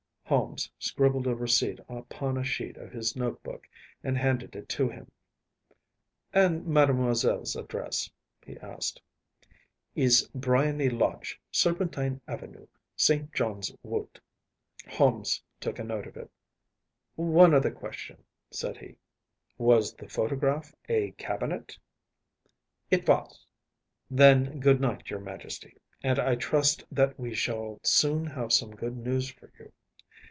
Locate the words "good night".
24.61-25.09